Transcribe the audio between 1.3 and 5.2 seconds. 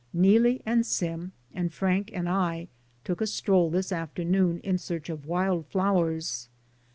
and Frank and I took a stroll this afternoon in search